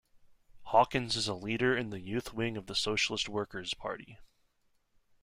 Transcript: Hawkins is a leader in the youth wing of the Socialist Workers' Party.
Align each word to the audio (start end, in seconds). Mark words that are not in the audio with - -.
Hawkins 0.63 1.15
is 1.15 1.27
a 1.27 1.35
leader 1.35 1.77
in 1.77 1.91
the 1.91 1.99
youth 1.99 2.33
wing 2.33 2.57
of 2.57 2.65
the 2.65 2.73
Socialist 2.73 3.29
Workers' 3.29 3.75
Party. 3.75 4.17